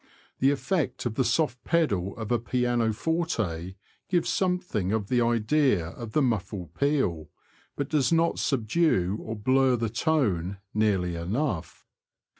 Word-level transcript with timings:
The 0.39 0.49
effect 0.49 1.05
of 1.05 1.13
the 1.13 1.23
soft 1.23 1.63
pedal 1.63 2.17
of 2.17 2.31
a 2.31 2.39
pianoforte 2.39 3.75
gives 4.09 4.29
something 4.33 4.91
of 4.91 5.09
the 5.09 5.21
idea 5.21 5.89
of 5.89 6.13
the 6.13 6.23
muffled 6.23 6.73
peal, 6.73 7.29
but 7.75 7.89
does 7.89 8.11
not 8.11 8.39
subdue 8.39 9.19
or 9.21 9.35
blur 9.35 9.75
the 9.75 9.91
tone 9.91 10.57
nearly 10.73 11.15
enough. 11.15 11.85